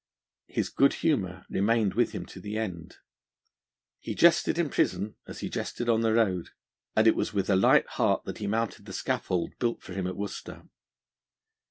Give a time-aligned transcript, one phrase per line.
[0.47, 2.97] His good humour remained with him to the end.
[3.99, 6.49] He jested in prison as he jested on the road,
[6.95, 10.07] and it was with a light heart that he mounted the scaffold built for him
[10.07, 10.63] at Worcester.